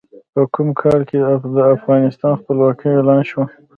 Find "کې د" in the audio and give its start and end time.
1.09-1.57